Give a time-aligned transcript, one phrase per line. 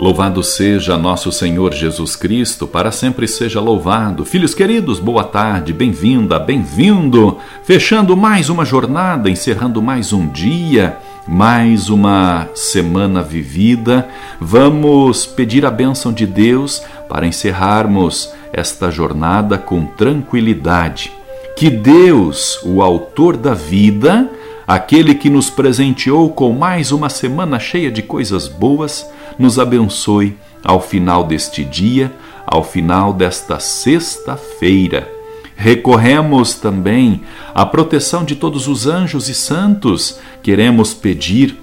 [0.00, 4.24] Louvado seja nosso Senhor Jesus Cristo, para sempre seja louvado.
[4.24, 7.36] Filhos queridos, boa tarde, bem-vinda, bem-vindo.
[7.64, 10.96] Fechando mais uma jornada, encerrando mais um dia
[11.28, 14.08] mais uma semana vivida.
[14.40, 21.12] Vamos pedir a bênção de Deus para encerrarmos esta jornada com tranquilidade.
[21.54, 24.30] Que Deus, o Autor da vida,
[24.66, 29.06] aquele que nos presenteou com mais uma semana cheia de coisas boas,
[29.40, 32.12] nos abençoe ao final deste dia,
[32.46, 35.20] ao final desta sexta-feira
[35.60, 37.20] Recorremos também
[37.54, 40.18] à proteção de todos os anjos e santos.
[40.42, 41.54] Queremos pedir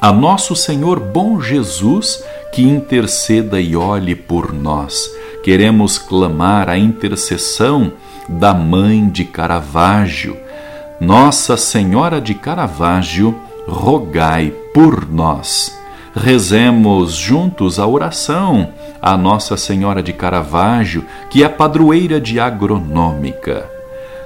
[0.00, 5.08] a nosso Senhor bom Jesus que interceda e olhe por nós.
[5.44, 7.92] Queremos clamar a intercessão
[8.28, 10.36] da Mãe de Caravaggio.
[11.00, 15.79] Nossa Senhora de Caravaggio, rogai por nós.
[16.14, 18.68] Rezemos juntos a oração
[19.00, 23.68] a Nossa Senhora de Caravaggio, que é padroeira de agronômica.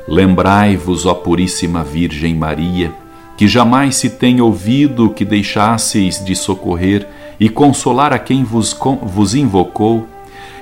[0.09, 2.93] Lembrai-vos, ó Puríssima Virgem Maria,
[3.37, 7.07] que jamais se tem ouvido que deixasseis de socorrer
[7.39, 10.07] e consolar a quem vos, vos invocou,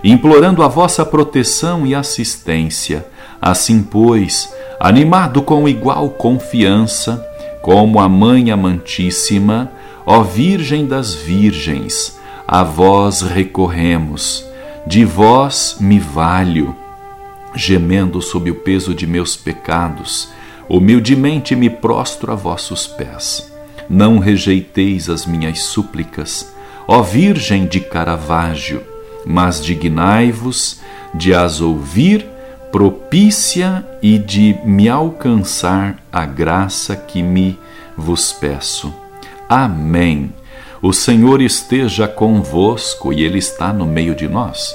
[0.04, 3.06] implorando a vossa proteção e assistência.
[3.40, 7.26] Assim, pois, animado com igual confiança,
[7.60, 9.70] como a Mãe Amantíssima,
[10.04, 14.44] ó Virgem das Virgens, a vós recorremos,
[14.86, 16.74] de vós me valho,
[17.54, 20.30] gemendo sob o peso de meus pecados,
[20.68, 23.52] humildemente me prostro a vossos pés.
[23.88, 26.52] Não rejeiteis as minhas súplicas,
[26.86, 28.82] ó Virgem de Caravaggio,
[29.24, 30.80] mas dignai-vos
[31.14, 32.26] de as ouvir
[32.72, 37.58] propícia e de me alcançar a graça que me
[37.96, 39.01] vos peço.
[39.48, 40.32] Amém.
[40.80, 44.74] O Senhor esteja convosco e Ele está no meio de nós.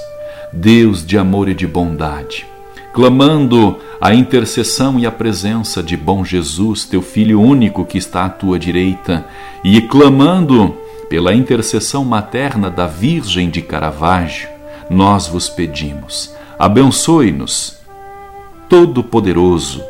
[0.52, 2.46] Deus de amor e de bondade,
[2.94, 8.28] clamando a intercessão e a presença de bom Jesus, teu Filho único que está à
[8.30, 9.26] tua direita,
[9.62, 10.74] e clamando
[11.10, 14.48] pela intercessão materna da Virgem de Caravaggio,
[14.88, 17.76] nós vos pedimos, abençoe-nos,
[18.68, 19.82] Todo-Poderoso,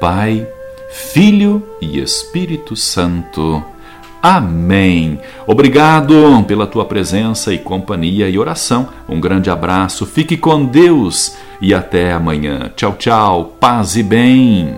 [0.00, 0.46] Pai,
[0.90, 3.62] Filho e Espírito Santo.
[4.28, 5.20] Amém.
[5.46, 8.88] Obrigado pela tua presença e companhia e oração.
[9.08, 12.68] Um grande abraço, fique com Deus e até amanhã.
[12.74, 14.76] Tchau, tchau, paz e bem.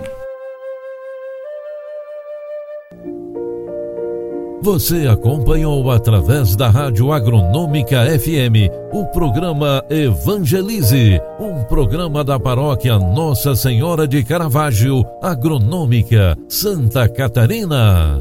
[4.61, 13.57] Você acompanhou através da Rádio Agronômica FM o programa Evangelize, um programa da paróquia Nossa
[13.57, 18.21] Senhora de Caravaggio, Agronômica, Santa Catarina.